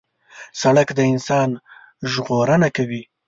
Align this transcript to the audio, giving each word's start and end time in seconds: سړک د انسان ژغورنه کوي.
سړک 0.61 0.87
د 0.97 0.99
انسان 1.11 1.49
ژغورنه 2.11 2.67
کوي. 2.77 3.01